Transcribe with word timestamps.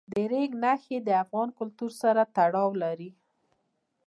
د 0.11 0.13
ریګ 0.31 0.51
دښتې 0.63 0.97
د 1.07 1.09
افغان 1.23 1.49
کلتور 1.59 1.91
سره 2.01 2.21
تړاو 2.35 2.69
لري. 2.83 3.09